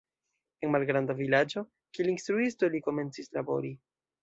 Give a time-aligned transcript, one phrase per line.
[0.67, 1.63] En malgranda vilaĝo
[1.99, 3.75] kiel instruisto li komencis labori.